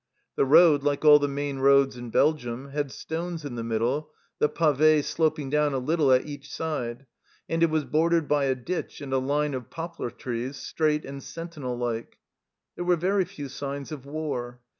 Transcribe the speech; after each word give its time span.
The 0.35 0.45
road, 0.45 0.81
like 0.81 1.05
all 1.05 1.19
the 1.19 1.27
main 1.27 1.59
roads 1.59 1.95
in 1.95 2.09
Belgium, 2.09 2.69
had 2.69 2.91
stones 2.91 3.45
in 3.45 3.53
the 3.53 3.63
middle, 3.63 4.09
the 4.39 4.49
pave 4.49 5.05
sloping 5.05 5.51
down 5.51 5.75
a 5.75 5.77
little 5.77 6.11
at 6.11 6.25
each 6.25 6.49
side, 6.51 7.05
and 7.47 7.61
it 7.61 7.69
was 7.69 7.85
bordered 7.85 8.27
by 8.27 8.45
a 8.45 8.55
ditch 8.55 8.99
and 8.99 9.13
a 9.13 9.19
line 9.19 9.53
of 9.53 9.69
poplar 9.69 10.09
trees, 10.09 10.57
straight 10.57 11.05
and 11.05 11.21
sentinel 11.21 11.77
like. 11.77 12.17
There 12.75 12.85
were 12.85 12.95
very 12.95 13.25
few 13.25 13.47
signs 13.47 13.91
of 13.91 14.07
war. 14.07 14.61